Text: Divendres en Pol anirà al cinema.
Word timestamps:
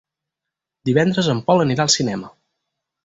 Divendres 0.89 1.29
en 1.35 1.41
Pol 1.51 1.61
anirà 1.67 1.85
al 1.85 1.93
cinema. 1.97 2.33